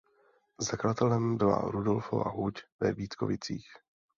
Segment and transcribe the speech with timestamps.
[0.59, 3.67] Zakladatelem byla Rudolfova huť ve Vítkovicích.